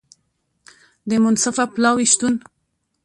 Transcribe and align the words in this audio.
د 1.09 1.11
منصفه 1.23 1.65
پلاوي 1.73 2.05
شتون 2.13 2.33